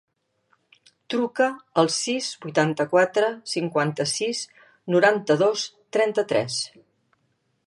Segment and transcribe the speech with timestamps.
[1.13, 1.49] Truca
[1.81, 4.43] al sis, vuitanta-quatre, cinquanta-sis,
[4.97, 6.63] noranta-dos, trenta-tres.